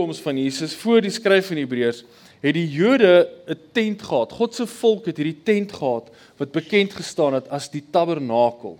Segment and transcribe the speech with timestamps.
[0.00, 2.04] wederkoms van Jesus voor die skryf van Hebreërs
[2.40, 4.32] het die Jode 'n tent gehad.
[4.32, 8.78] God se volk het hierdie tent gehad wat bekend gestaan het as die tabernakel.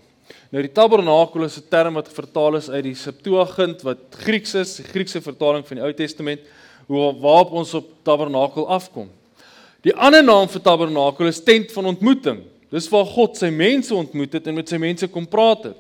[0.51, 4.77] Nou die tabernakel is 'n term wat vertaal is uit die Septuagint wat Grieks is,
[4.77, 6.41] die Griekse vertaling van die Ou Testament,
[6.87, 9.11] hoe waarop ons op tabernakel afkom.
[9.83, 12.41] Die ander naam vir tabernakel is tent van ontmoeting.
[12.71, 15.77] Dis waar God sy mense ontmoet het en met sy mense kom praat het.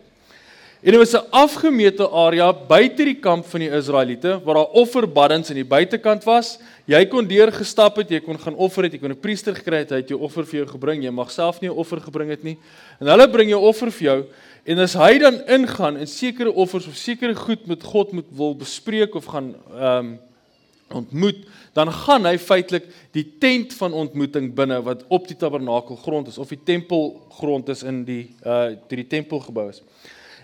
[0.80, 5.48] En dit was 'n afgemete area buite die kamp van die Israeliete waar daar offerbaddens
[5.48, 6.58] aan die buitekant was.
[6.84, 9.76] Jy kon deur gestap het, jy kon gaan offer het, jy kon 'n priester gekry
[9.76, 11.02] het, hy het jou offer vir jou gebring.
[11.02, 12.56] Jy mag self nie 'n offer gebring het nie.
[12.98, 14.24] En hulle bring jou offer vir jou
[14.64, 18.54] en as hy dan ingaan en sekere offers of sekere goed met God moet wil
[18.54, 20.18] bespreek of gaan ehm um,
[20.92, 21.36] ontmoet,
[21.72, 26.38] dan gaan hy feitelik die tent van ontmoeting binne wat op die tabernakel grond is
[26.38, 29.82] of die tempel grond is in die uh die, die tempel gebou is.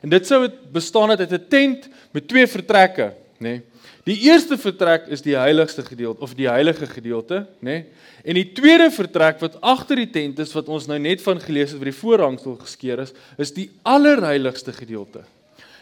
[0.06, 3.42] En dit sou bestaan uit 'n tent met twee vertrekke, nê.
[3.42, 3.62] Nee.
[4.06, 7.60] Die eerste vertrek is die heiligste gedeelte of die heilige gedeelte, nê?
[7.60, 7.84] Nee?
[8.24, 11.72] En die tweede vertrek wat agter die tent is wat ons nou net van gelees
[11.72, 15.24] het waar die voorhangsel geskeur is, is die allerheiligste gedeelte.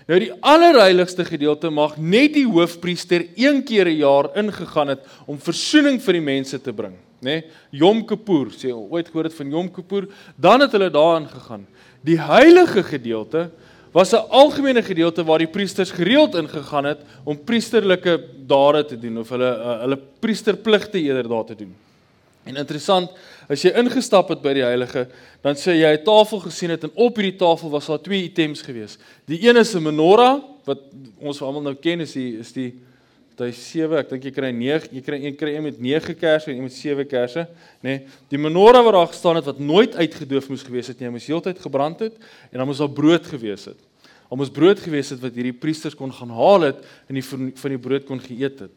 [0.08, 5.38] Nou die allerheiligste gedeelte mag net die hoofpriester een keer 'n jaar ingegaan het om
[5.38, 7.24] verzoening vir die mense te bring, nê?
[7.28, 7.44] Nee?
[7.70, 11.66] Yom Kippur, sê ooit gehoor het van Yom Kippur, dan het hulle daarin gegaan.
[12.00, 13.50] Die heilige gedeelte
[13.94, 19.18] was 'n algemene gedeelte waar die priesters gereeld ingegaan het om priesterlike dade te doen
[19.18, 21.74] of hulle uh, hulle priesterpligte eerder daar te doen.
[22.44, 23.10] En interessant,
[23.48, 25.06] as jy ingestap het by die heilige,
[25.42, 28.62] dan sê jy 'n tafel gesien het en op hierdie tafel was daar twee items
[28.62, 28.98] gewees.
[29.26, 30.78] Die een is 'n menorah wat
[31.20, 32.74] ons almal nou ken is die is die
[33.40, 36.52] Hy 7, ek dink jy kry 9, jy kry een kry een met 9 kersse
[36.52, 37.46] en een met 7 kersse,
[37.82, 37.96] nê.
[37.96, 41.27] Nee, die menorah wat daar gestaan het wat nooit uitgedoof moes gewees het nie, moes
[41.27, 42.14] heeltyd gebrand het
[42.52, 43.80] en dan moes daar brood gewees het.
[44.30, 47.74] Al moes brood gewees het wat hierdie priesters kon gaan haal het en die van
[47.74, 48.74] die brood kon geëet het.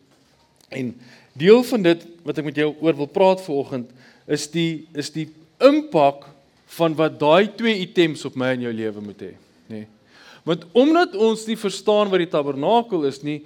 [0.74, 0.90] En
[1.38, 3.94] deel van dit wat ek met jou oor wil praat vanoggend
[4.28, 5.30] is die is die
[5.64, 6.26] impak
[6.78, 9.32] van wat daai twee items op my en jou lewe moet hê,
[9.70, 9.84] nê.
[9.84, 9.88] Nee.
[10.48, 13.42] Want omdat ons nie verstaan wat die tabernakel is nie,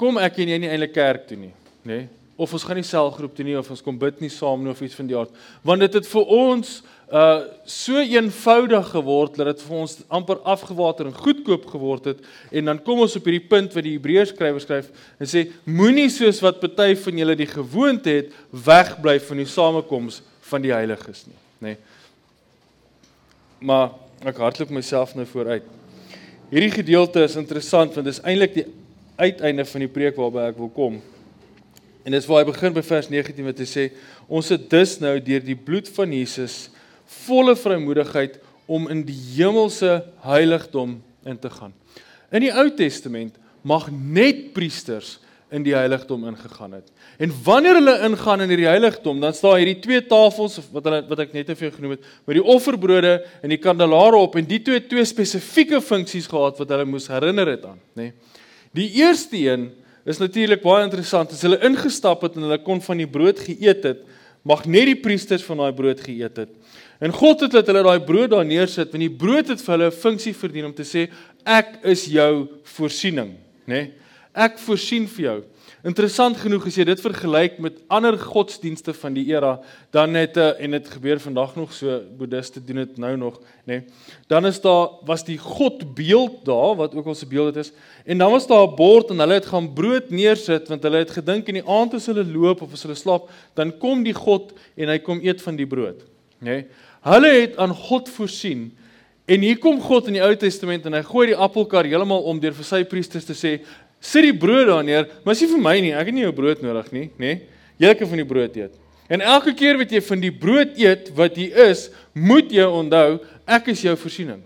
[0.00, 2.02] kom ek en jy nie eintlik kerk toe nie, nê?
[2.02, 2.08] Nee?
[2.36, 4.80] Of ons gaan nie selgroep toe nie of ons kom bid nie saam nie of
[4.84, 5.32] iets van die aard.
[5.64, 11.06] Want dit het vir ons uh so eenvoudig geword dat dit vir ons amper afgewater
[11.06, 14.62] en goedkoop geword het en dan kom ons op hierdie punt wat die Hebreërs skrywer
[14.62, 14.88] skryf
[15.22, 20.18] en sê moenie soos wat party van julle die gewoonte het wegbly van die samekoms
[20.50, 21.76] van die heiliges nie, nê?
[21.76, 21.78] Nee.
[23.70, 23.94] Maar
[24.26, 25.64] ek hardloop myself nou vooruit.
[26.50, 28.66] Hierdie gedeelte is interessant want dit is eintlik die
[29.16, 30.98] uiteinde van die preek waarby ek wil kom.
[32.06, 33.86] En dis waar hy begin by vers 19 wat hy sê
[34.26, 36.66] ons het dus nou deur die bloed van Jesus
[37.24, 41.74] volle vrymoedigheid om in die hemelse heiligdom in te gaan.
[42.34, 45.16] In die Ou Testament mag net priesters
[45.54, 46.88] in die heiligdom ingegaan het.
[47.22, 51.22] En wanneer hulle ingaan in hierdie heiligdom, dan staan hierdie twee tafels wat hulle wat
[51.22, 53.12] ek net vir jou genoem het, met die offerbrode
[53.42, 57.54] en die kandelaare op en die twee twee spesifieke funksies gehad wat hulle moes herinner
[57.54, 58.10] het aan, nê.
[58.10, 58.34] Nee.
[58.76, 59.70] Die eerste een
[60.06, 61.32] is natuurlik baie interessant.
[61.32, 64.02] As hulle ingestap het en hulle kon van die brood geëet het,
[64.46, 66.52] mag net die priesters van daai brood geëet het.
[67.02, 69.90] En God het dat hulle daai brood daar neersit, want die brood het vir hulle
[69.90, 71.08] 'n funksie verdien om te sê
[71.44, 73.34] ek is jou voorsiening,
[73.66, 73.74] nê?
[73.74, 73.92] Nee?
[74.34, 75.38] Ek voorsien vir jou.
[75.86, 79.52] Interessant genoeg as jy dit vergelyk met ander godsdienste van die era,
[79.94, 83.36] dan het eh, en dit gebeur vandag nog so boeddiste doen dit nou nog,
[83.68, 83.76] nê.
[83.76, 83.84] Nee,
[84.26, 87.70] dan is daar was die godbeeld daar wat ook al se beeld dit is.
[88.02, 91.10] En dan was daar 'n bord en hulle het gaan brood neersit want hulle het
[91.10, 94.52] gedink in die aand as hulle loop of as hulle slaap, dan kom die God
[94.74, 96.02] en hy kom eet van die brood,
[96.42, 96.50] nê.
[96.50, 96.66] Nee,
[97.00, 98.72] hulle het aan God voorsien.
[99.26, 102.38] En hier kom God in die Ou Testament en hy gooi die appelkar heeltemal om
[102.40, 103.58] deur vir sy priesters te sê
[104.06, 105.92] sit die brood daar neer, maar is nie vir my nie.
[105.98, 107.38] Ek het nie jou brood nodig nie, nê?
[107.82, 108.76] Jy kan van die brood eet.
[109.12, 113.18] En elke keer wat jy van die brood eet wat hier is, moet jy onthou,
[113.46, 114.40] ek is jou voorsiening.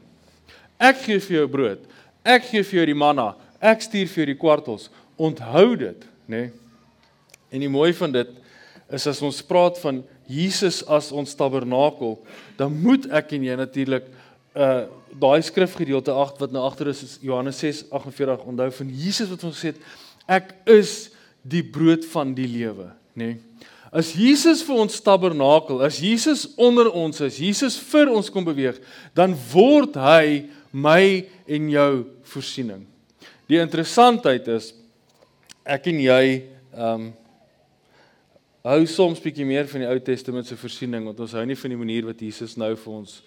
[0.81, 1.85] Ek gee vir jou brood.
[2.25, 3.31] Ek gee vir jou die manna.
[3.61, 4.89] Ek stuur vir jou die kwartels.
[5.21, 6.49] Onthou dit, nê?
[7.53, 8.37] En die mooi van dit
[8.91, 10.01] is as ons praat van
[10.31, 12.17] Jesus as ons tabernakel,
[12.59, 14.09] dan moet ek en jy natuurlik
[14.55, 14.87] uh
[15.19, 19.59] daai skrifgedeelte 8 wat nou agter is, is Johannes 6:48 onthou van Jesus wat ons
[19.59, 19.81] gesê het
[20.31, 21.11] ek is
[21.43, 23.35] die brood van die lewe nê?
[23.35, 23.39] Nee.
[23.91, 28.79] as Jesus vir ons tabernakel as Jesus onder ons is Jesus vir ons kom beweeg
[29.17, 31.93] dan word hy my en jou
[32.31, 32.85] voorsiening.
[33.51, 34.71] Die interessantheid is
[35.67, 36.25] ek en jy
[36.71, 37.09] um
[38.63, 41.73] hou soms bietjie meer van die Ou Testament se voorsiening want ons hou nie van
[41.73, 43.23] die manier wat Jesus nou vir ons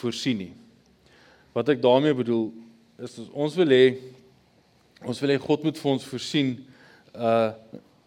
[0.00, 0.54] voorsien nie
[1.56, 2.50] Wat ek daarmee bedoel
[3.00, 3.84] is ons wil hê
[5.08, 6.56] ons wil hê God moet vir ons voorsien
[7.16, 7.52] uh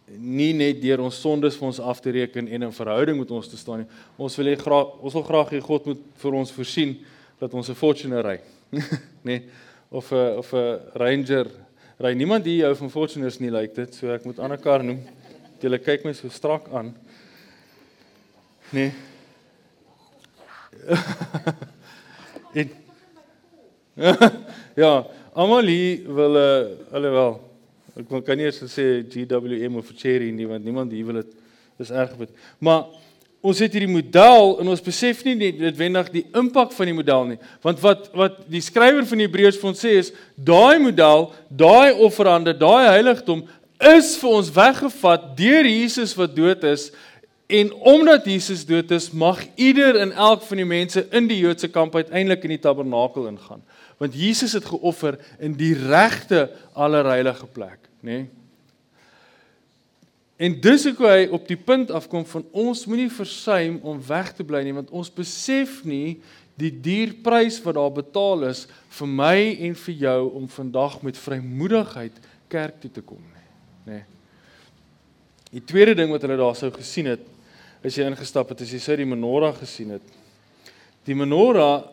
[0.10, 3.48] nie net deur ons sondes vir ons af te reken en 'n verhouding met ons
[3.48, 3.90] te staan nie.
[4.18, 6.98] Ons wil hê graag ons wil graag hê God moet vir ons voorsien
[7.40, 8.40] dat ons 'n Fortuner ry.
[9.28, 9.44] nee,
[9.90, 11.48] of 'n of 'n Ranger
[12.00, 12.13] ry.
[12.13, 13.95] Niemand hier hou van Fortuners nie, lyk dit.
[13.95, 15.00] So ek moet ander kar noem.
[15.62, 16.95] Julle kyk my so strak aan.
[18.72, 18.94] Nee.
[22.54, 22.88] en
[24.84, 24.94] ja,
[25.34, 26.40] almal hier wil
[26.92, 27.38] alhoewel
[28.00, 31.36] ek wil kan nie eens sê GWM of Cherry nie want niemand hier wil dit
[31.80, 32.31] is erg goed.
[32.60, 32.88] Maar
[33.40, 37.28] ons het hierdie model en ons besef nie net noodwendig die impak van die model
[37.31, 37.38] nie.
[37.63, 42.56] Want wat wat die skrywer van Hebreërs vir ons sê is daai model, daai offerande,
[42.56, 43.45] daai heiligdom
[43.80, 46.90] is vir ons weggevat deur Jesus wat dood is
[47.50, 51.69] en omdat Jesus dood is, mag ieder en elk van die mense in die Joodse
[51.74, 53.63] kamp uiteindelik in die tabernakel ingaan.
[53.98, 56.46] Want Jesus het geoffer in die regte
[56.78, 58.19] allerheilige plek, nê?
[58.19, 58.28] Nee?
[60.40, 64.45] En dis hoe hy op die punt afkom van ons moenie versuim om weg te
[64.48, 66.22] bly nie want ons besef nie
[66.60, 68.62] die duur prys wat daar betaal is
[69.00, 69.36] vir my
[69.68, 73.50] en vir jou om vandag met vrymoedigheid kerk toe te kom nie,
[73.90, 74.00] nê.
[75.52, 77.28] Die tweede ding wat hulle daar sou gesien het
[77.84, 80.16] as jy ingestap het, as jy sou die menorah gesien het.
[81.08, 81.84] Die menorah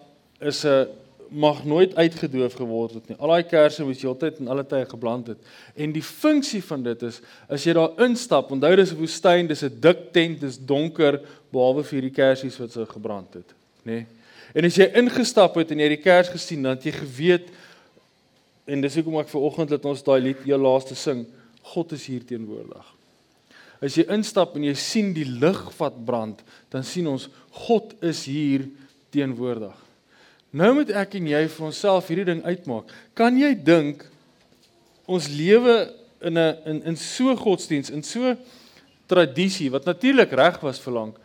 [0.41, 0.89] is 'n
[1.31, 3.17] mag nooit uitgedoof geword het nie.
[3.19, 5.39] Al daai kersse moes jy altyd en alle tye gebrand het.
[5.75, 9.63] En die funksie van dit is as jy daar instap, onthou dis 'n woestyn, dis
[9.65, 13.55] 'n dik tent, dis donker behalwe vir die kersies wat sou gebrand het,
[13.85, 13.93] nê?
[13.93, 14.07] Nee.
[14.55, 17.49] En as jy ingestap het en jy die kers gesien, dan het jy geweet
[18.67, 21.27] en dis hoekom ek ver oggend dat ons daai lied heel laaste sing,
[21.63, 22.96] God is hier teenwoordig.
[23.87, 26.41] As jy instap en jy sien die lig wat brand,
[26.75, 27.29] dan sien ons
[27.67, 28.67] God is hier
[29.15, 29.77] teenwoordig.
[30.57, 32.91] Nou moet ek en jy vir onsself hierdie ding uitmaak.
[33.19, 34.03] Kan jy dink
[35.07, 35.77] ons lewe
[36.21, 38.37] in 'n in in so godsdiens, in so
[39.07, 41.17] tradisie wat natuurlik reg was vir lank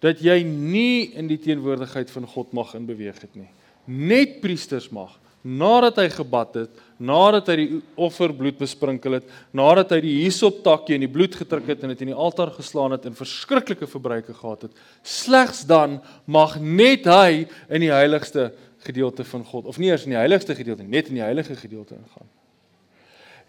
[0.00, 3.50] dat jy nie in die teenwoordigheid van God mag inbeweeg het nie.
[3.84, 10.00] Net priesters mag nadat hy gebad het, nadat hy die offerbloed besprinkel het, nadat hy
[10.04, 13.16] die hisoptakkie in die bloed gedruk het en dit in die altaar geslaan het en
[13.16, 15.98] verskriklike verbruike gehad het, slegs dan
[16.28, 18.50] mag net hy in die heiligste
[18.84, 21.96] gedeelte van God of nie eers in die heiligste gedeelte net in die heilige gedeelte
[21.96, 22.28] ingaan.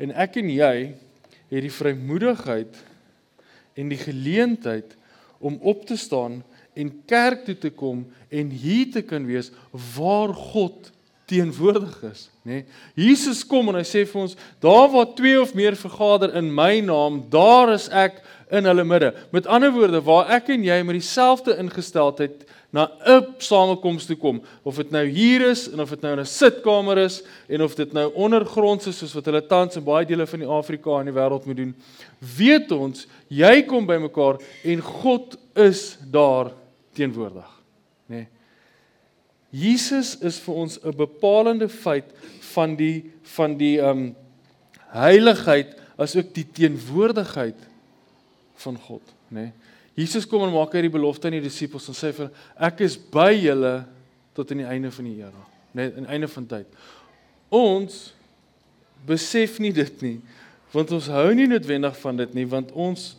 [0.01, 0.75] En ek en jy
[1.51, 2.79] het die vrymoedigheid
[3.79, 4.95] en die geleentheid
[5.43, 6.39] om op te staan
[6.73, 9.51] en kerk toe te kom en hier te kan wees
[9.95, 10.91] waar God
[11.31, 12.61] teenwoordig is, nê?
[12.61, 13.07] Nee?
[13.07, 16.81] Jesus kom en hy sê vir ons, daar waar twee of meer vergader in my
[16.83, 18.19] naam, daar is ek
[18.51, 19.13] in hulle midde.
[19.31, 22.43] Met ander woorde, waar ek en jy met dieselfde ingesteldheid
[22.75, 26.19] na 'n samekoms toe kom, of dit nou hier is en of dit nou in
[26.19, 30.05] 'n sitkamer is en of dit nou ondergronds is soos wat hulle tans in baie
[30.05, 31.75] dele van die Afrika en die wêreld moet doen,
[32.19, 36.51] weet ons, jy kom bymekaar en God is daar
[36.93, 37.50] teenwoordig?
[39.51, 42.07] Jesus is vir ons 'n bepalende feit
[42.53, 44.15] van die van die um
[44.91, 47.55] heiligheid as ook die teenwoordigheid
[48.63, 49.39] van God, nê.
[49.39, 49.51] Nee.
[49.93, 52.95] Jesus kom en maak hy die belofte aan die disippels en sê vir ek is
[52.97, 53.85] by julle
[54.33, 55.43] tot aan die einde van die era,
[55.75, 56.67] nê, nee, aan die einde van tyd.
[57.51, 58.13] Ons
[59.05, 60.21] besef nie dit nie,
[60.71, 63.11] want ons hou nie noodwendig van dit nie, want ons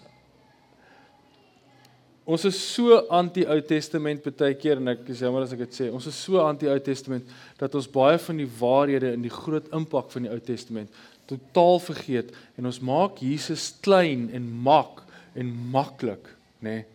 [2.23, 5.89] Ons is so anti-Ou Testament baie keer en ek is jammer as ek dit sê.
[5.91, 7.27] Ons is so anti-Ou Testament
[7.59, 10.93] dat ons baie van die waarhede in die groot impak van die Ou Testament
[11.31, 15.03] totaal vergeet en ons maak Jesus klein en mak
[15.39, 16.27] en maklik,
[16.61, 16.83] nê.
[16.83, 16.87] Nee.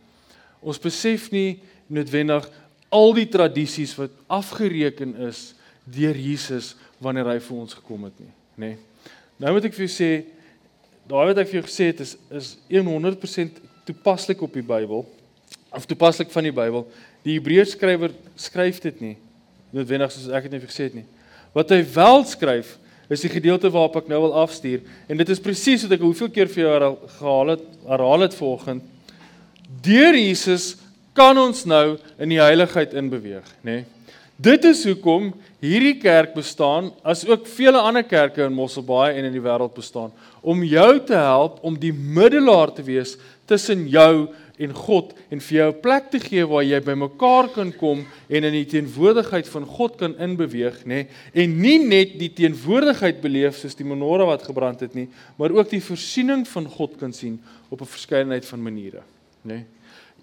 [0.62, 1.60] Ons besef nie
[1.91, 2.48] noodwendig
[2.93, 5.51] al die tradisies wat afgereken is
[5.88, 8.74] deur Jesus wanneer hy vir ons gekom het nie, nê.
[8.75, 9.13] Nee.
[9.38, 10.12] Nou moet ek vir jou sê
[11.07, 15.05] daai wat ek vir jou gesê het is is 100% toepaslik op die Bybel
[15.77, 16.84] of toepaslik van die Bybel.
[17.25, 19.15] Die Hebreërs skrywer skryf dit nie
[19.75, 21.05] noodwendig soos ek dit net gesê het nie.
[21.55, 22.75] Wat hy wel skryf
[23.12, 26.31] is die gedeelte waarop ek nou wil afstuur en dit is presies wat ek hoeveel
[26.34, 28.88] keer vir jou gehaal het, herhaal het vanoggend.
[29.84, 30.75] Deur Jesus
[31.17, 33.81] kan ons nou in die heiligheid inbeweeg, nê?
[33.81, 33.86] Nee.
[34.38, 35.31] Dit is hoekom
[35.65, 40.12] hierdie kerk bestaan, as ook vele ander kerke in Mosselbaai en in die wêreld bestaan,
[40.46, 43.15] om jou te help om die middelaar te wees
[43.50, 44.27] tussen jou
[44.73, 48.53] God en vir jou 'n plek te gee waar jy bymekaar kan kom en in
[48.53, 50.85] die teenwoordigheid van God kan inbeweeg, nê?
[50.85, 55.51] Nee, en nie net die teenwoordigheid beleef soos die menorah wat gebrand het nie, maar
[55.51, 59.03] ook die voorsiening van God kan sien op 'n verskeidenheid van maniere,
[59.43, 59.53] nê?
[59.53, 59.65] Nee.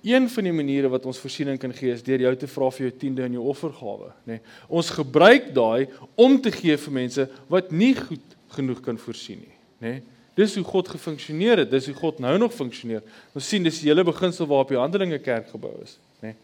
[0.04, 2.88] Een van die maniere wat ons voorsiening kan gee is deur jou te vra vir
[2.88, 4.32] jou tiende en jou offergawe, nê?
[4.32, 4.40] Nee.
[4.68, 9.56] Ons gebruik daai om te gee vir mense wat nie goed genoeg kan voorsien nie,
[9.80, 9.88] nê?
[9.88, 10.02] Nee.
[10.34, 13.04] Dis hoe God gefunksioneer het, dis hoe God nou nog funksioneer.
[13.32, 16.32] Ons sien dis die hele beginsel waarop die Handelinge kerk gebou is, nê.
[16.32, 16.36] Nee.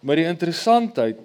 [0.00, 1.18] Maar die interessantheid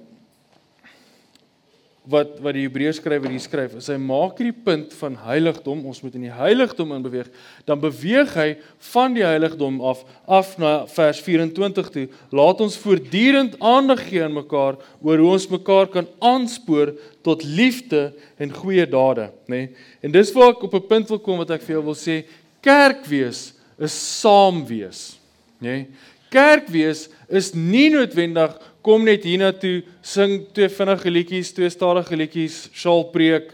[2.04, 6.02] wat wat die Hebreërs skrywer hier skryf, is hy maak hierdie punt van heiligdom, ons
[6.04, 7.30] moet in die heiligdom in beweeg,
[7.70, 8.48] dan beweeg hy
[8.90, 12.06] van die heiligdom af af na vers 24 toe.
[12.36, 16.92] Laat ons voortdurend aandag gee aan mekaar oor hoe ons mekaar kan aanspoor
[17.24, 19.64] tot liefde en goeie dade, nê?
[19.64, 19.92] Nee?
[20.04, 22.26] En dis waar ek op 'n punt wil kom wat ek vir jou wil sê,
[22.62, 25.16] kerk wees is saam wees,
[25.62, 25.88] nê?
[25.88, 25.88] Nee?
[26.34, 32.66] Kerk wees is nie noodwendig kom net hiernatoe, sing twee vinnige liedjies, twee stadige liedjies,
[32.76, 33.54] sjaal preek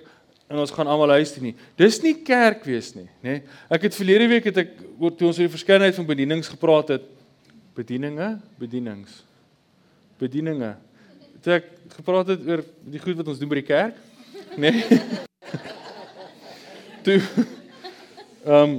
[0.50, 1.53] en ons gaan almal luister nie.
[1.77, 3.38] Dis nie kerk wees nie, nê?
[3.38, 3.43] Nee.
[3.69, 6.95] Ek het verlede week het ek oor toe ons oor die verskeidenheid van bedienings gepraat
[6.95, 7.05] het.
[7.77, 9.21] Bedieninge, bedienings.
[10.19, 10.74] Bedieninge.
[11.38, 11.69] Het ek
[12.00, 14.01] gepraat het oor die goed wat ons doen by die kerk?
[14.57, 14.74] Nê?
[14.74, 15.01] Nee.
[17.05, 17.21] toe
[18.45, 18.74] ehm um,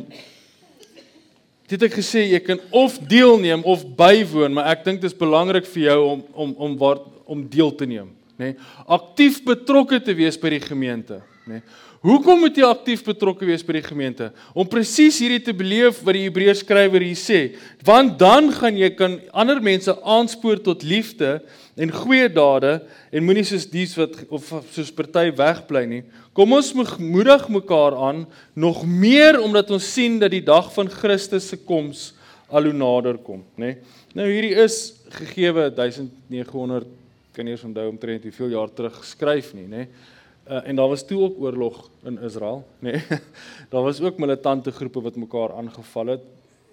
[1.75, 5.69] het ek gesê jy kan of deelneem of bywoon, maar ek dink dit is belangrik
[5.71, 8.53] vir jou om om om waar om deel te neem, nê?
[8.53, 8.57] Nee?
[8.91, 11.61] Aktief betrokke te wees by die gemeente, nê?
[11.61, 11.89] Nee?
[12.01, 14.31] Hoekom moet jy aktief betrokke wees by die gemeente?
[14.57, 17.41] Om presies hierdie te beleef wat die Hebreërs skrywer hier sê,
[17.85, 21.35] want dan gaan jy kan ander mense aanspoor tot liefde
[21.77, 22.79] en goeie dade
[23.13, 26.01] en moenie soos dies wat of soos party wegbly nie.
[26.33, 28.23] Kom ons moedig mekaar aan
[28.57, 32.15] nog meer omdat ons sien dat die dag van Christus se koms
[32.49, 33.75] al hoe nader kom, nê?
[33.75, 33.99] Nee?
[34.17, 34.79] Nou hierdie is
[35.21, 36.89] gegeewe 1900
[37.37, 39.85] kan nie eens onthou omtrent hoeveel jaar terug geskryf nie, nê?
[39.85, 40.09] Nee?
[40.51, 42.91] Uh, en daar was toe ook oorlog in Israel, nê?
[42.91, 43.19] Nee?
[43.73, 46.25] daar was ook militante groepe wat mekaar aangeval het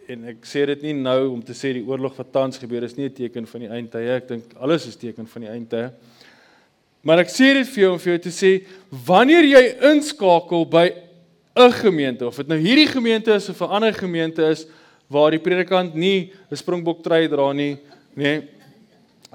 [0.10, 2.96] en ek sê dit nie nou om te sê die oorlog wat tans gebeur is
[2.98, 4.16] nie 'n teken van die eindtye.
[4.16, 5.92] Ek dink alles is teken van die eindtye.
[7.04, 8.52] Maar ek sê dit vir jou om vir jou te sê
[8.90, 10.88] wanneer jy inskakel by
[11.56, 14.66] 'n gemeente of dit nou hierdie gemeente is of 'n ander gemeente is
[15.08, 17.78] waar die predikant nie 'n springbok trui dra nie,
[18.16, 18.48] nê, nee,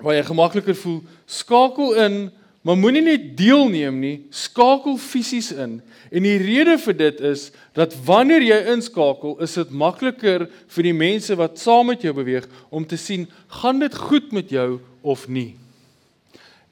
[0.02, 2.32] waar jy gemakliker voel, skakel in,
[2.62, 5.80] maar moenie net deelneem nie, skakel fisies in.
[6.14, 10.94] En die rede vir dit is dat wanneer jy inskakel, is dit makliker vir die
[10.94, 13.26] mense wat saam met jou beweeg om te sien,
[13.60, 15.56] gaan dit goed met jou of nie.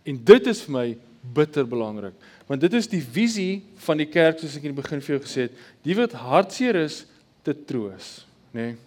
[0.07, 0.87] En dit is vir my
[1.35, 2.15] bitter belangrik,
[2.49, 5.23] want dit is die visie van die kerk soos ek in die begin vir jou
[5.27, 7.03] gesê het, die wat hartseer is
[7.45, 8.21] te troos,
[8.55, 8.71] nê.
[8.71, 8.79] Nee.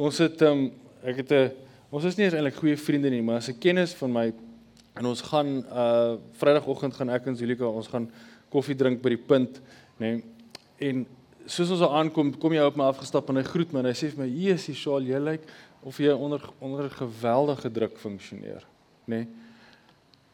[0.00, 0.70] Ons het um,
[1.04, 1.50] ek het 'n
[1.92, 4.32] ons is nie eens eintlik goeie vriende nie, maar as 'n kennis van my
[5.00, 8.10] en ons gaan uh Vrydagoggend gaan ek en Zulika, ons gaan
[8.52, 9.60] koffie drink by die punt,
[10.00, 10.18] nê.
[10.18, 10.22] Nee.
[10.90, 11.04] En
[11.46, 13.96] soos ons daar aankom, kom jy op my afgestap en hy groet my en hy
[13.96, 15.46] sê vir my: "Jesus, Shaal, jy lyk
[15.82, 18.64] of jy onder onder 'n geweldige druk funksioneer."
[19.06, 19.24] Nê.
[19.24, 19.28] Nee.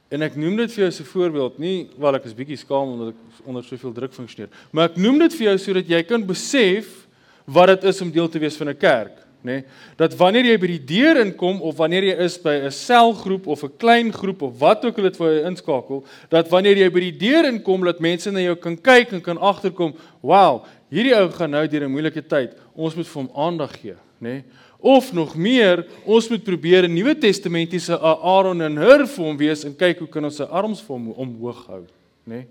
[0.09, 2.95] En ek noem dit vir jou as 'n voorbeeld, nie wel ek is bietjie skaam
[2.95, 6.27] omdat ek onder soveel druk funksioneer, maar ek noem dit vir jou sodat jy kan
[6.27, 7.07] besef
[7.45, 9.61] wat dit is om deel te wees van 'n kerk, nê?
[9.61, 9.65] Nee,
[9.97, 13.63] dat wanneer jy by die deur inkom of wanneer jy is by 'n selgroep of
[13.63, 17.01] 'n klein groep of wat ook al dit vir jou inskakel, dat wanneer jy by
[17.01, 21.31] die deur inkom dat mense na jou kan kyk en kan agterkom, "Wow, hierdie ou
[21.31, 22.57] gaan nou deur 'n moeilike tyd.
[22.75, 24.29] Ons moet vir hom aandag gee," nê?
[24.29, 24.45] Nee?
[24.79, 29.65] Of nog meer, ons moet probeer 'n Nuwe Testamentiese Aaron en Hur vir hom wees
[29.65, 31.85] en kyk hoe kan ons sy arms vir hom omhoog hou,
[32.25, 32.35] nê?
[32.35, 32.47] Nee?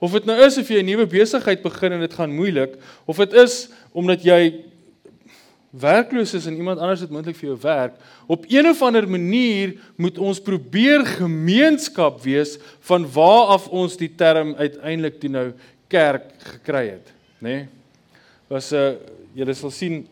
[0.00, 3.16] Of dit nou is of jy 'n nuwe besigheid begin en dit gaan moeilik, of
[3.16, 4.64] dit is omdat jy
[5.70, 7.96] werkloos is en iemand anders het moontlik vir jou werk,
[8.26, 12.56] op een of ander manier moet ons probeer gemeenskap wees
[12.88, 15.46] van waar af ons die term uiteindelik toe nou
[15.88, 17.48] kerk gekry het, nê?
[17.48, 17.66] Nee?
[18.48, 18.92] Was 'n uh,
[19.34, 20.06] julle sal sien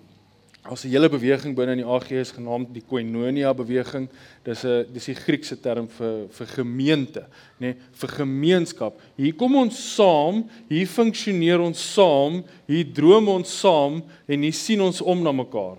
[0.67, 4.09] Ons 'n hele beweging binne in die AGS genaamd die Koinonia beweging.
[4.43, 7.27] Dis 'n dis die Griekse term vir vir gemeente,
[7.61, 8.99] nê, nee, vir gemeenskap.
[9.17, 14.81] Hier kom ons saam, hier funksioneer ons saam, hier droom ons saam en hier sien
[14.81, 15.77] ons om na mekaar.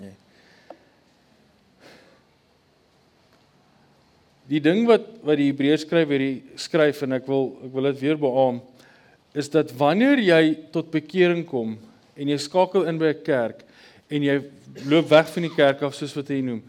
[0.00, 0.14] Nee.
[4.48, 8.00] Die ding wat wat die Hebreërs skrywer hier skryf en ek wil ek wil dit
[8.00, 8.62] weer beamoen
[9.34, 11.78] is dat wanneer jy tot bekering kom
[12.16, 13.64] en jy skakel in by 'n kerk
[14.12, 14.38] en jy
[14.88, 16.62] loop weg van die kerk af soos wat hy noem,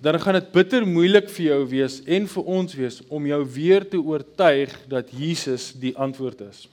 [0.00, 3.84] dan gaan dit bitter moeilik vir jou wees en vir ons wees om jou weer
[3.84, 6.64] te oortuig dat Jesus die antwoord is.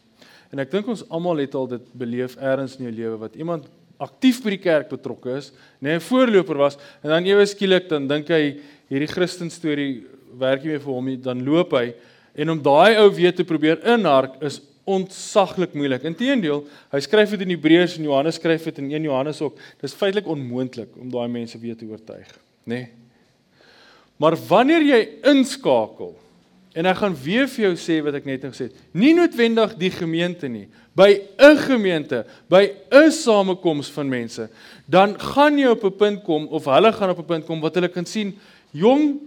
[0.53, 3.67] En ek dink ons almal het al dit beleef eers in jou lewe wat iemand
[3.99, 7.89] aktief by die kerk betrokke is, nê, nee, 'n voorloper was en dan ewe skielik
[7.89, 8.59] dan dink hy
[8.89, 10.05] hierdie Christen storie
[10.37, 11.93] werk nie meer vir hom nie, dan loop hy
[12.35, 16.05] en om daai ou weer te probeer inhark is ontsaglik moeilik.
[16.07, 16.63] Inteendeel,
[16.93, 19.59] hy skryf dit in Hebreërs en Johannes skryf dit in 1 Johannes ook.
[19.83, 22.31] Dis feitelik onmoontlik om daai mense weer te oortuig,
[22.63, 22.79] nê?
[22.79, 22.87] Nee.
[24.17, 26.15] Maar wanneer jy inskakel
[26.77, 28.81] En ek gaan weer vir jou sê wat ek net nou gesê het.
[28.93, 34.49] Nie noodwendig die gemeente nie, by 'n gemeente, by 'n samekoms van mense,
[34.85, 37.75] dan gaan jy op 'n punt kom of hulle gaan op 'n punt kom wat
[37.75, 38.37] hulle kan sien,
[38.71, 39.19] jong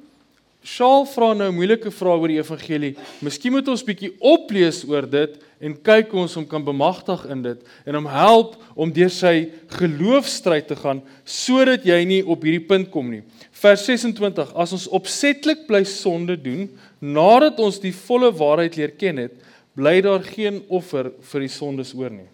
[0.60, 2.96] Shaal vra nou 'n moeilike vraag oor die evangelie.
[3.22, 7.42] Miskien moet ons bietjie oplees oor dit en kyk hoe ons hom kan bemagtig in
[7.42, 12.66] dit en hom help om deur sy geloofstryd te gaan sodat jy nie op hierdie
[12.66, 13.22] punt kom nie.
[13.52, 16.68] Vers 26: As ons opsetlik bly sonde doen
[17.00, 19.32] nadat ons die volle waarheid leer ken het,
[19.74, 22.28] bly daar geen offer vir die sondes oor nie.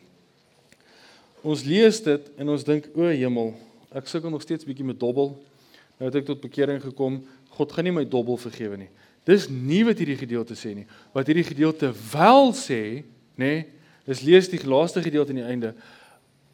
[1.47, 3.55] Ons lees dit en ons dink o hemel,
[3.95, 5.37] ek sukkel nog steeds bietjie met dobbel.
[5.97, 7.21] Nou het ek tot bekering gekom.
[7.57, 8.91] God gaan nie my dobbel vergewe nie.
[9.27, 10.87] Dis nie wat hierdie gedeelte sê nie.
[11.17, 12.83] Wat hierdie gedeelte wel sê,
[13.41, 13.55] nê,
[14.07, 15.73] is lees die laaste gedeelte aan die einde.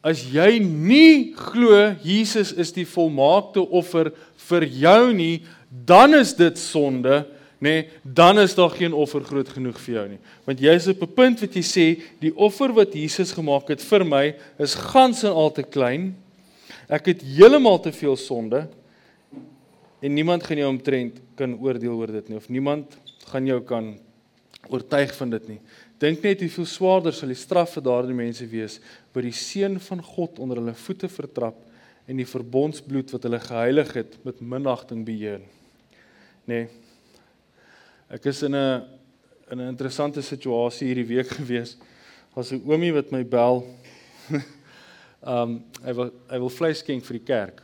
[0.03, 4.09] As jy nie glo Jesus is die volmaakte offer
[4.49, 7.21] vir jou nie, dan is dit sonde,
[7.63, 10.19] nê, dan is daar geen offer groot genoeg vir jou nie.
[10.47, 11.87] Want jy is op 'n punt wat jy sê
[12.19, 16.15] die offer wat Jesus gemaak het vir my is gans en al te klein.
[16.89, 18.67] Ek het heeltemal te veel sonde
[20.03, 22.97] en niemand gaan jou omtrent kan oordeel oor dit nie of niemand
[23.31, 23.93] gaan jou kan
[24.71, 25.59] oortuig van dit nie.
[25.99, 28.79] Dink net hoe veel swaarder sal die straf vir daardie mense wees
[29.15, 31.59] wat die seun van God onder hulle voete vertrap
[32.07, 35.43] en die verbondsbloed wat hulle geheilig het met minagting beheer.
[36.47, 36.67] Nee.
[38.11, 38.83] Ek is in 'n
[39.51, 41.77] in 'n interessante situasie hierdie week gewees.
[42.35, 43.63] Was 'n oomie wat my bel.
[45.35, 47.61] um hy wil hy wil vleis skenk vir die kerk.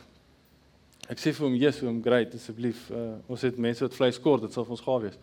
[1.10, 2.88] Ek sê vir hom, "Jesus, oom, great, asseblief.
[2.90, 5.18] Uh, ons het mense wat vleis kort, dit sal vir ons gawe wees."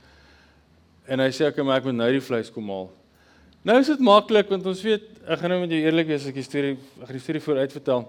[1.08, 2.90] En hy sê ek moet ek moet nou die vleis kom haal.
[3.64, 6.28] Nou is dit maklik want ons weet, ek gaan nou met jou eerlik wees as
[6.28, 8.04] ek die storie ek gaan die storie vooruit vertel.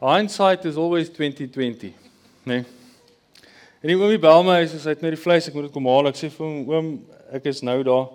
[0.00, 1.94] Hindsight is always 2020,
[2.46, 2.46] né?
[2.46, 2.64] Nee?
[3.80, 5.72] En die oomie bel my, hy sê hy het nou die vleis, ek moet dit
[5.72, 6.08] kom haal.
[6.08, 8.08] Ek sê vir hom, "Oom, ek is nou daar."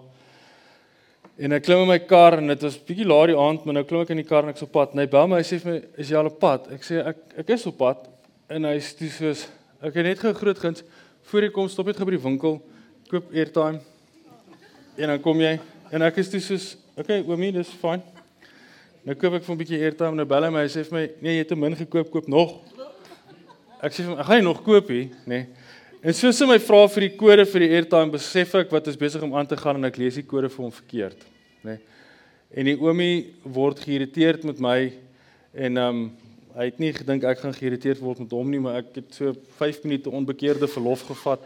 [1.40, 3.84] En ek klim in my kar en dit was bietjie laat die aand, maar nou
[3.84, 4.92] klim ek in die kar en ek's op pad.
[4.94, 7.06] En hy bel my, hy sê vir my, "Is jy al op pad?" Ek sê
[7.06, 8.15] ek ek is op pad
[8.50, 9.46] en hy sê soos
[9.82, 10.84] ek het net gou groot guns
[11.30, 12.60] voor jy kom stop net gou by die winkel.
[13.10, 13.82] Koop airtime.
[14.98, 15.56] En dan kom jy.
[15.94, 18.04] En ek is toe soos okay oomie dis fyn
[19.06, 21.04] nou koop ek vir 'n bietjie airtime nou bel hy my hy sê vir my
[21.22, 22.62] nee jy het te min gekoop koop nog.
[23.82, 25.46] Ek sê vir hom ek gaan nie nog koop nie nê
[26.02, 28.98] en soos hy my vra vir die kode vir die airtime besef ek wat is
[28.98, 31.22] besig om aan te gaan en ek lees die kode vir hom verkeerd
[31.64, 31.78] nê
[32.56, 34.94] en die oomie word geïrriteerd met my
[35.54, 36.12] en ehm um,
[36.56, 39.34] Hy het nie gedink ek gaan geïrriteerd word met hom nie, maar ek het so
[39.58, 41.44] 5 minute onbekeerde verlof gevat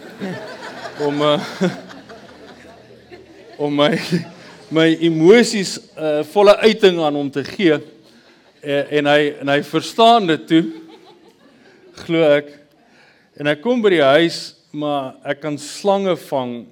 [1.06, 1.34] om uh,
[3.68, 3.90] om my
[4.72, 7.76] my emosies uh, volle uiting aan hom te gee.
[7.76, 10.64] Uh, en hy en hy verstaan dit toe.
[12.06, 12.54] Glo ek.
[13.36, 14.42] En ek kom by die huis,
[14.72, 16.62] maar ek kan slange vang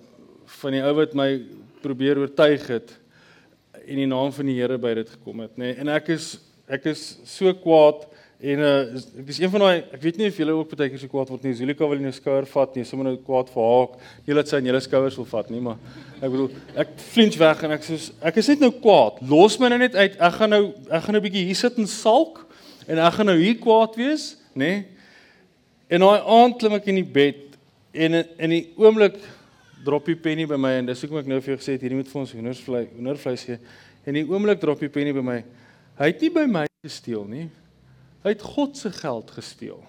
[0.62, 1.34] van die ou wat my
[1.84, 2.96] probeer oortuig het
[3.84, 5.74] in die naam van die Here by dit gekom het, nê.
[5.74, 6.38] Nee, en ek is
[6.70, 8.06] ek is so kwaad
[8.40, 11.02] en uh, ek is een van daai ek weet nie of julle ook baie keer
[11.02, 11.52] so kwaad word nie.
[11.58, 12.84] Zulika wil nie nou skouer vat nie.
[12.88, 13.90] Sommer nou kwaad vir haar.
[14.28, 15.80] Jy laat sy in julle skouers wil vat nie, maar
[16.20, 16.48] ek bedoel
[16.84, 17.98] ek flinch weg en ek sê
[18.30, 19.20] ek is net nou kwaad.
[19.28, 20.16] Los my nou net uit.
[20.16, 22.46] Ek gaan nou ek gaan nou 'n bietjie hier sit en sulk
[22.86, 24.72] en ek gaan nou hier kwaad wees, nê?
[24.72, 24.86] Nee?
[25.90, 27.56] En daai aand klim ek in die bed
[27.92, 29.16] en in die oomblik
[29.84, 31.98] drop die penny by my en dis hoekom ek nou vir jou gesê het hierdie
[31.98, 33.58] moet vir ons hoendervleis hoendervleis gee.
[34.04, 35.40] En in die oomblik drop die penny by my.
[36.00, 37.46] Hy het nie by my gesteel nie.
[38.24, 39.80] Hy het God se geld gesteel.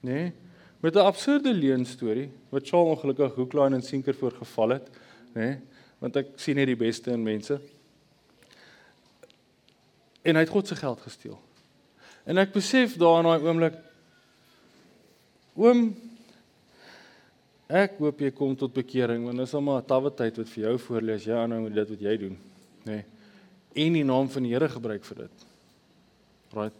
[0.00, 0.08] Nê?
[0.08, 0.32] Nee?
[0.80, 4.88] Met 'n absurde leuen storie wat Charles ongelukkig Hoekline en Sinker voorgeval het,
[5.34, 5.40] nê?
[5.40, 5.56] Nee?
[5.98, 7.60] Want ek sien net die beste in mense.
[10.22, 11.40] En hy het God se geld gesteel.
[12.24, 13.74] En ek besef daar in daai oomblik
[15.54, 15.96] oom
[17.66, 20.48] ek hoop jy kom tot bekering want dit is al maar 'n tawwe tyd wat
[20.48, 22.38] vir jou voorlê as jy aanhou met dit wat jy doen,
[22.84, 22.92] nê?
[22.92, 23.04] Nee
[23.76, 25.46] en die naam van die Here gebruik vir dit.
[26.56, 26.76] Right.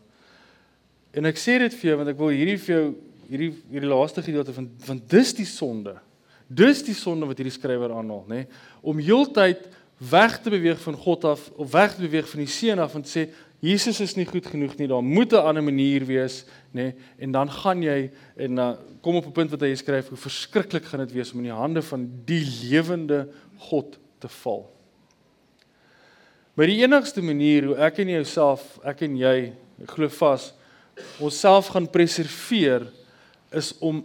[1.17, 2.87] En ek sê dit vir jou want ek wil hierdie vir jou
[3.27, 5.97] hierdie hierdie laaste gedeelte van van dis die sonde.
[6.47, 8.45] Dis die sonde wat hierdie skrywer aanhaal, nê?
[8.45, 8.49] Nee?
[8.87, 9.65] Om heeltyd
[9.99, 13.03] weg te beweeg van God af of weg te beweeg van die seun af en
[13.03, 13.27] te sê
[13.65, 16.93] Jesus is nie goed genoeg nie, daar moet 'n ander manier wees, nê?
[16.93, 16.95] Nee?
[17.19, 20.85] En dan gaan jy en uh, kom op 'n punt wat hy skryf hoe verskriklik
[20.85, 23.29] gaan dit wees om in die hande van die lewende
[23.59, 24.76] God te val.
[26.57, 29.37] Maar die enigste manier hoe ek en jouself, ek en jy,
[29.85, 30.51] ek glo vas,
[31.21, 32.87] onsself gaan preserveer
[33.57, 34.01] is om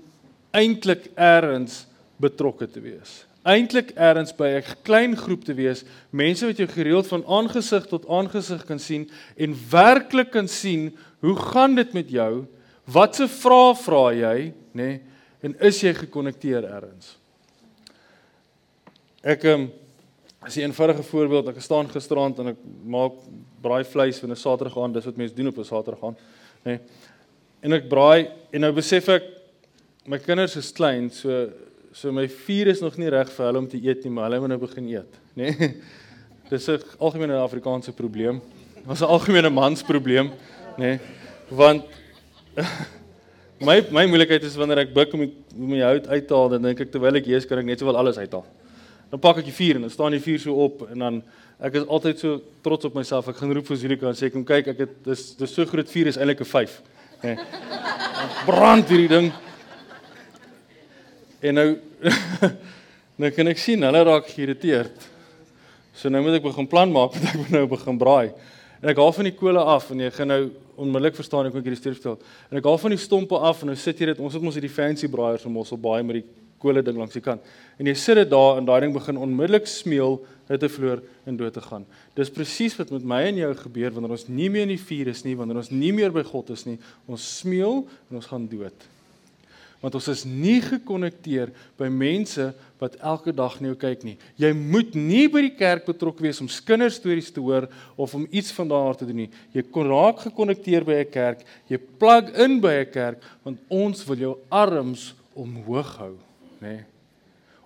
[0.52, 1.86] eintlik eers
[2.22, 3.22] betrokke te wees.
[3.48, 8.08] Eintlik eers by 'n klein groep te wees, mense wat jou gereeld van aangesig tot
[8.08, 12.46] aangesig kan sien en werklik kan sien hoe gaan dit met jou?
[12.86, 14.76] Watse vrae vra jy, nê?
[14.76, 15.02] Nee,
[15.42, 17.18] en is jy gekonnekteer eers?
[19.24, 19.70] ek ehm
[20.42, 23.14] as 'n eenvoudige voorbeeld, ek staan gisterand en ek maak
[23.62, 26.18] braai vleis vir 'n Saterdag aan, dis wat mense doen op 'n Saterdag aan,
[26.66, 26.72] nê.
[26.72, 26.80] Nee.
[27.62, 29.24] En ek braai en nou besef ek
[30.08, 31.50] my kinders is klein, so
[31.94, 34.40] so my vuur is nog nie reg vir hulle om te eet nie, maar hulle
[34.40, 35.52] moet nou begin eet, nê.
[35.60, 35.76] Nee.
[36.50, 38.42] Dis 'n algemene Afrikaanse probleem.
[38.88, 40.32] Ons 'n algemene mansprobleem,
[40.78, 40.78] nê.
[40.78, 41.00] Nee.
[41.50, 41.84] Want
[43.68, 46.62] my my moeilikheid is wanneer ek buik om om die hout uit te haal, dan
[46.64, 48.46] dink ek terwyl ek Jesus kan ek net sowel alles uithaal.
[49.12, 51.22] Dan pak ek die vuur en dan staan die vuur so op en dan
[51.62, 53.28] ek is altyd so trots op myself.
[53.28, 55.90] Ek gaan roep vir Zulika en sê kom kyk, ek het dis dis so groot
[55.92, 56.78] vuur is eintlik 'n 5.
[57.22, 57.36] Nê.
[57.36, 57.38] Nee.
[58.48, 59.28] Brand hierdie ding.
[61.42, 61.70] En nou
[63.22, 65.10] nou kan ek sien hulle raak geïrriteerd.
[65.94, 68.32] So nou moet ek begin plan maak wat ek moet nou begin braai.
[68.82, 70.44] En ek haal van die kole af en jy gaan nou
[70.82, 72.18] onmiddellik verstaan hoe ek hierdie storie vertel.
[72.50, 74.56] En ek haal van die stompe af en nou sit jy dit ons het mos
[74.56, 76.28] hierdie fancy braaiers van Mossel Baai met die
[76.62, 77.42] kole ding langs die kant.
[77.82, 80.20] En jy sit dit daar en daai ding begin onmiddellik smeel,
[80.52, 81.86] dit te vloer en dood te gaan.
[82.18, 85.12] Dis presies wat met my en jou gebeur wanneer ons nie meer in die vuur
[85.14, 86.78] is nie, wanneer ons nie meer by God is nie.
[87.08, 88.90] Ons smeel en ons gaan dood
[89.82, 94.16] want ons is nie gekonnekteer by mense wat elke dag na jou kyk nie.
[94.40, 98.54] Jy moet nie by die kerk betrokke wees om kinderstories te hoor of om iets
[98.58, 99.32] van daar te doen nie.
[99.58, 101.42] Jy kon raak gekonnekteer by 'n kerk.
[101.68, 106.16] Jy plug in by 'n kerk want ons wil jou arms omhoog hou,
[106.62, 106.78] nê?
[106.78, 106.88] Nee.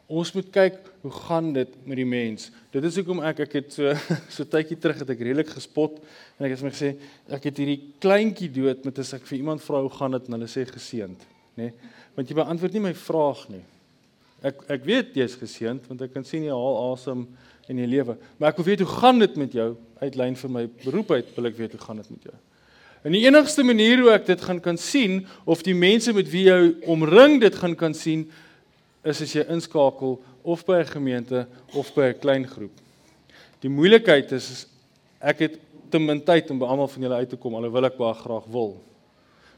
[0.05, 2.51] Ons moet kyk hoe gaan dit met die mens.
[2.69, 3.93] Dit is hoekom ek ek het so
[4.35, 5.97] so tydjie terug het ek redelik gespot
[6.37, 6.91] en ek het my gesê
[7.33, 10.37] ek het hierdie kleintjie dood met as ek vir iemand vra hoe gaan dit en
[10.37, 11.25] hulle sê geseënd,
[11.57, 11.69] nê?
[11.69, 13.63] Nee want jy beantwoord nie my vraag nie.
[14.45, 17.25] Ek ek weet jy's geseënd want ek kan sien jy haal asem
[17.71, 18.15] in jou lewe.
[18.37, 19.69] Maar ek wil weet hoe gaan dit met jou
[20.01, 22.35] uitlyn vir my beroep uit wil ek weet hoe gaan dit met jou.
[23.05, 26.47] En die enigste manier hoe ek dit gaan kan sien of die mense met wie
[26.47, 28.25] jy omring dit gaan kan sien
[29.05, 32.73] is as jy inskakel of by 'n gemeente of by 'n klein groep.
[33.61, 34.67] Die moeilikheid is, is
[35.21, 37.97] ek het te min tyd om by almal van julle uit te kom alhoewel ek
[37.97, 38.81] baie graag wil.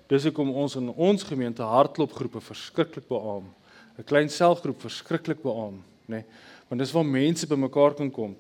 [0.07, 3.53] Dis hoekom ons in ons gemeente hardloopgroepe verskriklik beamoen.
[3.97, 6.21] 'n Klein selfgroep verskriklik beamoen, nê?
[6.21, 6.25] Nee,
[6.69, 8.35] want dis waar mense bymekaar kan kom.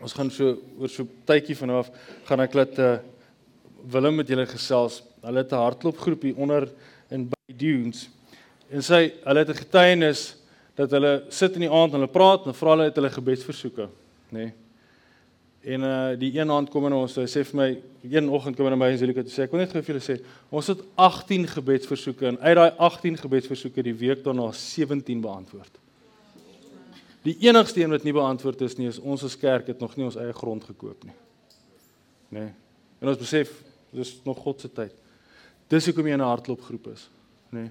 [0.00, 1.90] Ons gaan so oor so tydjie vanaf
[2.24, 2.98] gaan ek laat uh,
[3.86, 5.02] Willem met julle gesels.
[5.22, 6.68] Hulle het 'n hardloopgroep hier onder
[7.10, 8.08] in by Dunes.
[8.70, 10.36] En sy, hulle het 'n getuienis
[10.74, 13.88] dat hulle sit in die aand en hulle praat en vra hulle het hulle gebedsversoeke,
[14.30, 14.38] nê?
[14.38, 14.52] Nee.
[15.66, 17.66] En uh die een aand kom en ons sê vir my
[18.06, 20.04] een oggend kom hulle by en Zulika toe sê ek wil net gou vir julle
[20.04, 20.20] sê
[20.54, 25.80] ons het 18 gebedsversoeke en uit daai 18 gebedsversoeke die week daarna 17 beantwoord.
[27.26, 30.06] Die enigste een wat nie beantwoord is nie is ons as kerk het nog nie
[30.06, 31.16] ons eie grond gekoop nie.
[32.28, 32.44] Nê.
[32.44, 32.54] Nee.
[33.02, 33.50] En ons besef
[33.90, 34.94] dis nog God se tyd.
[35.66, 37.08] Dis hoekom jy in 'n hardloopgroep is,
[37.50, 37.66] nê.
[37.66, 37.70] Nee.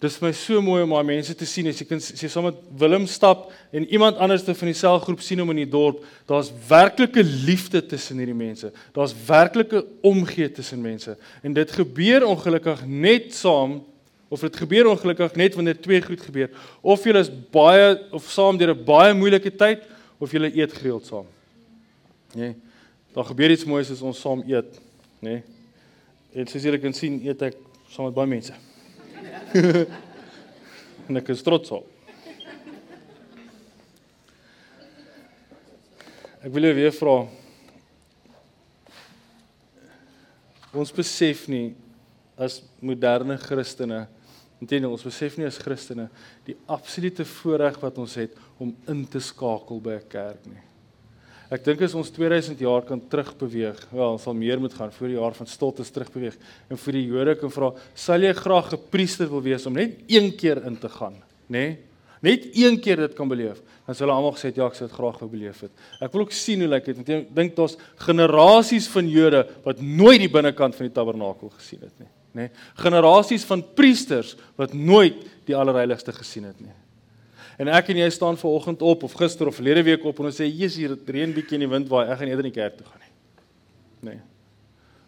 [0.00, 2.50] Dis vir my so mooi om daai mense te sien as jy kan sê saam
[2.50, 6.02] met Willem stap en iemand anderste van die selgroep sien hom in die dorp.
[6.28, 8.74] Daar's werklike liefde tussen hierdie mense.
[8.92, 11.16] Daar's werklike omgee tussen mense.
[11.40, 13.78] En dit gebeur ongelukkig net saam
[14.28, 16.52] of dit gebeur ongelukkig net wanneer twee goed gebeur.
[16.84, 19.88] Of jy is baie of saam deur 'n baie moeilike tyd
[20.20, 21.26] of jy eet gereeld saam.
[22.34, 22.52] Nê?
[22.52, 22.54] Nee,
[23.14, 24.80] daar gebeur iets moois as ons saam eet,
[25.20, 25.30] nê?
[25.30, 25.42] Nee.
[26.34, 27.54] En soos julle kan sien, eet ek
[27.88, 28.52] saam met baie mense.
[31.08, 31.86] En ek is trots op.
[36.46, 37.16] Ek wil weer vra
[40.76, 41.74] ons besef nie
[42.36, 44.04] as moderne Christene
[44.60, 46.08] intendeel ons besef nie as Christene
[46.46, 50.65] die absolute voorreg wat ons het om in te skakel by 'n kerk nie.
[51.50, 55.12] Ek dink as ons 2000 jaar kan terugbeweeg, wel, ons sal meer moet gaan voor
[55.12, 56.34] die jaar van stilte terugbeweeg
[56.70, 60.00] en vir die Jode kan vra, sal jy graag 'n priester wil wees om net
[60.08, 61.58] een keer in te gaan, nê?
[61.58, 61.78] Nee?
[62.22, 63.60] Net een keer dit kan beleef.
[63.86, 65.70] Dan sal hulle almal gesê ja, ek sou dit graag wou beleef het.
[66.00, 66.96] Ek wil ook sien hoe lyk dit.
[66.96, 71.84] Want ek dink daar's generasies van Jode wat nooit die binnekant van die tabernakel gesien
[71.84, 72.48] het nie, nê?
[72.48, 72.50] Nee?
[72.74, 75.14] Generasies van priesters wat nooit
[75.46, 76.74] die allerheiligste gesien het nie.
[77.56, 80.28] En ek en jy staan ver oggend op of gister of verlede week op en
[80.28, 82.58] ons sê Jesus hier reën bietjie in die wind waai, ek gaan eerder in die
[82.58, 83.12] kerk toe gaan nie.
[84.10, 84.20] Nee.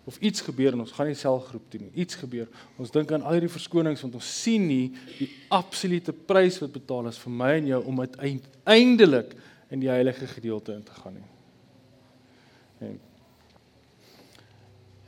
[0.09, 1.91] Of iets gebeur en ons gaan nie selfgroep toe nie.
[2.01, 2.49] Iets gebeur.
[2.81, 7.11] Ons dink aan al hierdie verskonings want ons sien nie die absolute prys wat betaal
[7.11, 9.37] is vir my en jou om uiteindelik
[9.69, 11.29] in die heilige gedeelte in te gaan nie.
[12.89, 12.97] En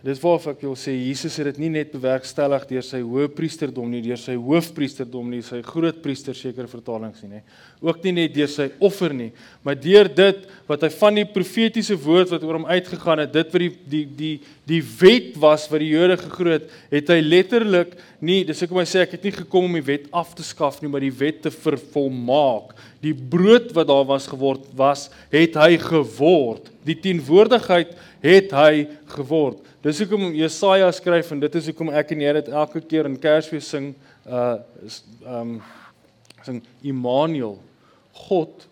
[0.01, 4.01] Dis waarop ek wil sê Jesus het dit nie net bewerkstellig deur sy hoëpriesterdom nie,
[4.01, 7.41] deur sy hoofpriesterdom nie, sy grootpriester sekere vertalings nie, nê.
[7.85, 9.29] Ook nie net deur sy offer nie,
[9.61, 13.53] maar deur dit wat hy van die profetiese woord wat oor hom uitgegaan het, dit
[13.53, 14.33] wat die die die
[14.71, 17.93] die wet was wat die Jode gegroot, het hy letterlik
[18.25, 20.47] nie, dis ek kom hy sê ek het nie gekom om die wet af te
[20.47, 22.73] skaf nie, maar die wet te vervolmaak.
[23.05, 26.69] Die brood wat daar was geword was, het hy geword.
[26.87, 27.93] Die teenwoordigheid
[28.25, 29.61] het hy geword.
[29.85, 33.19] Dis hoekom Jesaja skryf en dit is hoekom ek en jy dit elke keer in
[33.21, 33.93] Kersfees sing
[34.29, 34.59] uh
[35.27, 35.59] um
[36.45, 37.59] sing Immanuel,
[38.29, 38.65] God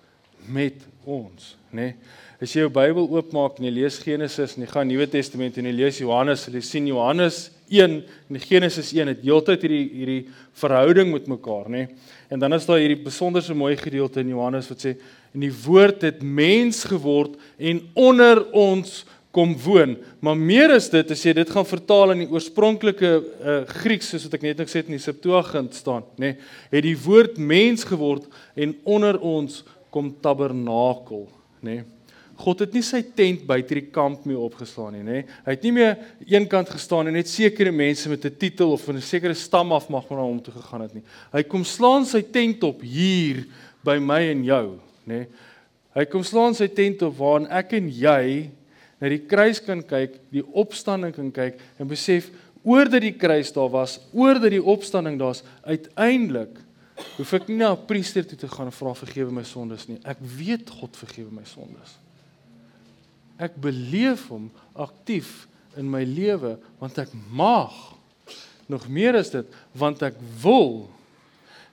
[0.48, 1.92] met ons, né?
[1.92, 1.94] Nee?
[2.38, 5.66] As jy jou Bybel oopmaak en jy lees Genesis en jy gaan Nuwe Testament en
[5.66, 10.22] jy lees Johannes, jy sien Johannes 1 en Genesis 1 het heeltyd hierdie hierdie
[10.60, 11.68] verhouding met mekaar?
[11.70, 11.88] Nee?
[12.28, 14.96] En dan is daar hierdie besonderse mooi gedeelte in Johannes wat sê
[15.34, 19.96] en die woord het mens geword en onder ons kom woon.
[20.24, 24.24] Maar meer is dit as jy dit gaan vertaal in die oorspronklike uh, Grieks soos
[24.26, 27.36] wat ek net nou gesê het in die Septuagint staan, nê, nee, het die woord
[27.38, 28.26] mens geword
[28.56, 29.62] en onder ons
[29.94, 31.28] kom tabernakel,
[31.60, 31.78] nê.
[31.78, 31.86] Nee.
[32.38, 35.22] God het nie sy tent buite die kamp mee opgeslaan nie, nê.
[35.46, 38.96] Hy het nie meer eenkant gestaan en net sekere mense met 'n titel of van
[38.96, 41.02] 'n sekere stam af mag na hom toe gegaan het nie.
[41.32, 43.46] Hy kom slaan sy tent op hier
[43.84, 45.26] by my en jou, nê.
[45.94, 48.50] Hy kom slaan sy tent op waarin ek en jy
[49.00, 52.30] na die kruis kan kyk, die opstanding kan kyk en besef
[52.62, 56.58] oor dat die kruis daar was, oor dat die opstanding daar's, uiteindelik
[57.16, 59.98] hoef ek nie na 'n priester toe te gaan en vra vergewe my sondes nie.
[60.04, 61.98] Ek weet God vergewe my sondes.
[63.38, 65.46] Ek beleef hom aktief
[65.78, 67.72] in my lewe want ek mag.
[68.66, 70.88] Nog meer is dit want ek wil.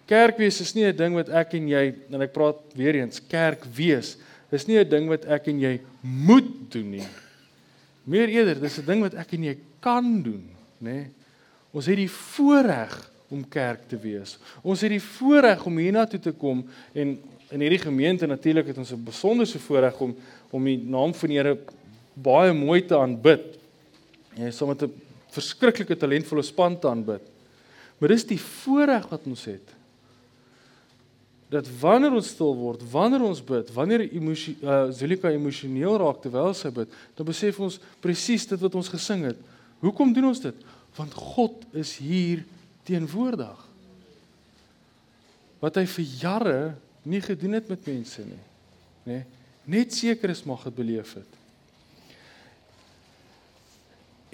[0.05, 3.19] Kerk wees is nie 'n ding wat ek en jy en ek praat weer eens
[3.19, 4.17] kerk wees
[4.55, 7.07] Dis nie 'n ding wat ek en jy moet doen nie.
[8.05, 10.43] Meer eerder, dis 'n ding wat ek en jy kan doen,
[10.79, 10.91] nê?
[10.91, 11.07] Nee?
[11.73, 14.37] Ons het die voorreg om kerk te wees.
[14.63, 17.19] Ons het die voorreg om hiernatoe te kom en
[17.55, 20.15] in hierdie gemeente natuurlik het ons 'n besonderse voorreg om
[20.51, 21.57] om die naam van die Here
[22.13, 23.57] baie mooi te aanbid.
[24.35, 24.91] Jy is sommer 'n
[25.31, 27.21] verskriklike talentvolle span te aanbid.
[27.97, 29.73] Maar dis die voorreg wat ons het
[31.49, 36.53] dat wanneer ons stil word, wanneer ons bid, wanneer emosie uh Zulika emosioneel raak terwyl
[36.53, 39.37] sy bid, dan besef ons presies dit wat ons gesing het.
[39.79, 40.55] Hoekom doen ons dit?
[40.97, 42.43] Want God is hier
[42.83, 43.61] teenwoordig.
[45.61, 46.57] Wat hy vir jare
[47.05, 48.43] nie gedoen het met mense nie,
[49.09, 49.23] nê?
[49.65, 51.31] Net seker is mag dit beleef het.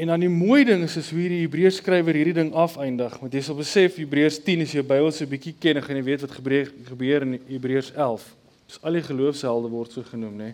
[0.01, 3.13] En dan die mooi ding is is hoe hierdie Hebreërs skrywer hierdie ding afeindig.
[3.21, 6.23] Want jy sal besef Hebreërs 10 as jy Bybel se bietjie ken en jy weet
[6.25, 8.25] wat gebeur gebeur in Hebreërs 11.
[8.71, 10.49] Dis al die geloofshelde word so genoem, nê.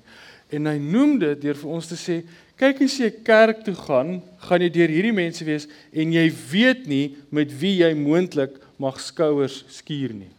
[0.51, 2.21] En hy noem dit deur vir ons te sê,
[2.59, 6.87] kyk as jy kerk toe gaan, gaan jy deur hierdie mense wees en jy weet
[6.91, 10.31] nie met wie jy moontlik mag skouers skuur nie.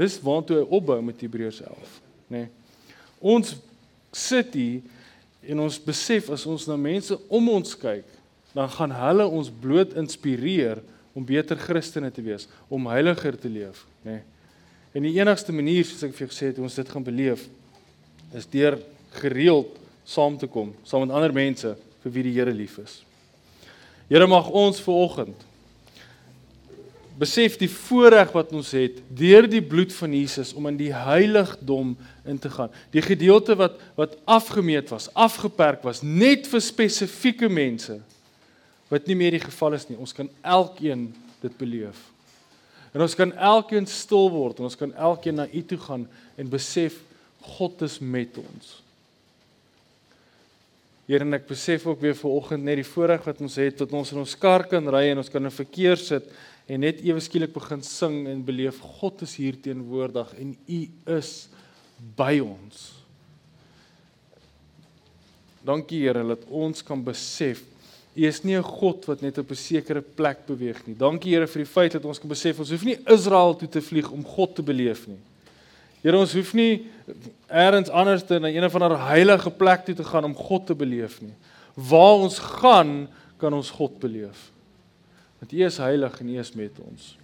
[0.00, 1.98] Dis waartoe hy opbou met Hebreërs 11,
[2.32, 2.46] nê.
[3.20, 3.52] Ons
[4.16, 4.80] sit hier
[5.48, 8.04] En ons besef as ons na mense om ons kyk,
[8.52, 10.82] dan gaan hulle ons bloot inspireer
[11.16, 14.20] om beter Christene te wees, om heiliger te leef, nê.
[14.20, 14.26] Nee.
[14.90, 17.44] En die enigste manier soos ek vir jou gesê het, ons dit gaan beleef
[18.34, 18.74] is deur
[19.20, 21.70] gereeld saam te kom saam met ander mense
[22.02, 22.96] vir wie die Here lief is.
[24.10, 25.46] Here mag ons ver oggend
[27.20, 31.92] besef die voorreg wat ons het deur die bloed van Jesus om in die heiligdom
[32.24, 32.72] in te gaan.
[32.94, 37.98] Die gedeelte wat wat afgemeet was, afgeperk was net vir spesifieke mense
[38.90, 39.98] wat nie meer die geval is nie.
[40.00, 41.10] Ons kan elkeen
[41.42, 42.00] dit beleef.
[42.94, 46.50] En ons kan elkeen stil word en ons kan elkeen na U toe gaan en
[46.50, 46.96] besef
[47.56, 48.80] God is met ons.
[51.10, 54.12] Here en ek besef ook weer vanoggend net die voorreg wat ons het dat ons
[54.14, 56.28] in ons kar kan ry en ons kan in verkeer sit
[56.70, 60.78] en net ewe skielik begin sing en beleef God is hier teenwoordig en U
[61.16, 61.32] is
[62.14, 62.84] by ons.
[65.66, 67.64] Dankie Here dat ons kan besef
[68.14, 70.94] U is nie 'n God wat net op 'n sekere plek beweeg nie.
[70.94, 73.82] Dankie Here vir die feit dat ons kan besef ons hoef nie Israel toe te
[73.82, 75.18] vlieg om God te beleef nie.
[76.00, 76.86] Here ons hoef nie
[77.50, 80.76] elders anders te na een of ander heilige plek toe te gaan om God te
[80.78, 81.34] beleef nie.
[81.74, 83.08] Waar ons gaan,
[83.40, 84.48] kan ons God beleef.
[85.40, 87.14] Want U is heilig en U is met ons.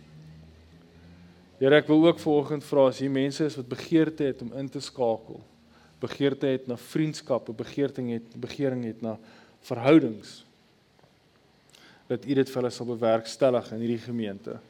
[1.56, 4.68] Here, ek wil ook vanoggend vra as hier mense is wat begeerte het om in
[4.68, 5.40] te skakel.
[6.02, 9.14] Begeerte het na vriendskappe, begeerte het begering het na
[9.64, 10.42] verhoudings.
[12.12, 14.60] Dat U dit vir hulle sal bewerkstellig in hierdie gemeente.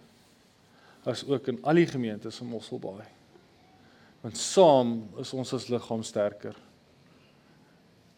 [1.07, 3.16] As ook in al die gemeentes in Mosselbaai.
[4.23, 6.57] Want saam is ons as liggaam sterker.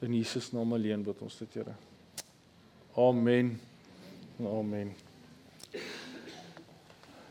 [0.01, 1.75] In Jesus naam alleen bid ons dit, Here.
[2.99, 3.57] Amen.
[4.39, 4.95] Amen.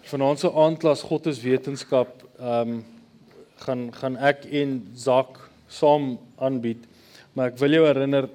[0.07, 2.85] Vanaand se aandklas God is wetenskap, ehm um,
[3.57, 6.83] gaan gaan ek en Zak saam aanbied.
[7.33, 8.27] Maar ek wil jou herinner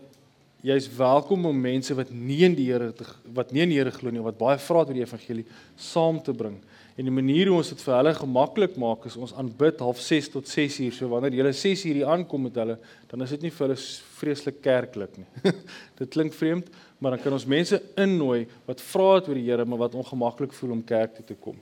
[0.66, 2.90] jy's welkom om mense wat nie in die Here
[3.34, 6.34] wat nie in die Here glo nie, wat baie vra oor die evangelie saam te
[6.34, 6.58] bring.
[6.96, 10.28] En die manier hoe ons dit vir hulle gemaklik maak is ons aanbid half 6
[10.34, 10.92] tot 6 uur.
[10.96, 12.76] So wanneer jy 6 uur hier aankom met hulle,
[13.08, 13.78] dan is dit nie vir hulle
[14.18, 15.28] vreeslik kerklik nie.
[16.00, 16.68] dit klink vreemd,
[17.00, 20.76] maar dan kan ons mense innooi wat vra oor die Here, maar wat ongemaklik voel
[20.76, 21.56] om kerk toe te kom.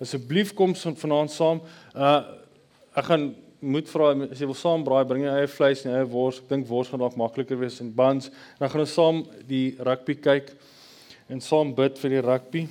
[0.00, 1.64] Asseblief kom vanaand saam.
[1.94, 2.20] Uh
[2.98, 3.28] ek gaan
[3.60, 6.40] moet vra as jy wil saam braai, bring jy eie vleis en eie wors.
[6.40, 8.32] Ek dink wors gaan dalk makliker wees en buns.
[8.58, 10.50] Dan gaan ons saam die rugby kyk
[11.30, 12.68] en saam bid vir die rugby.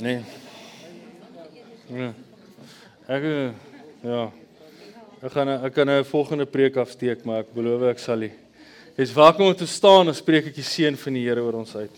[0.00, 0.22] Nee.
[1.88, 2.10] Ja.
[3.08, 3.22] Ek
[4.04, 4.26] ja.
[5.24, 8.32] Ek gaan ek kan 'n volgende preek afsteek, maar ek beloof ek sal nie.
[8.94, 11.74] Jy's welkom om te staan en spreek ek die seën van die Here oor ons
[11.74, 11.90] uit.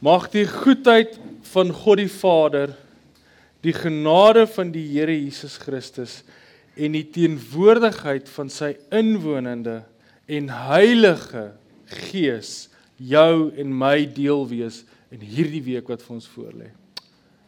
[0.00, 2.76] Mag die goedheid van God die Vader,
[3.62, 6.24] die genade van die Here Jesus Christus
[6.76, 9.82] en die teenwoordigheid van sy inwonende
[10.28, 11.52] en heilige
[11.86, 16.70] Gees jou en my deel wees in hierdie week wat vir ons voorlê.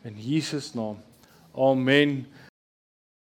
[0.06, 1.00] In Jesus naam.
[1.56, 2.20] Amen.